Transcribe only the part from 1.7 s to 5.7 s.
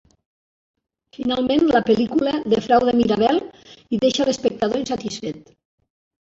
la pel·lícula defrauda Mirabelle i deixa l'espectador insatisfet.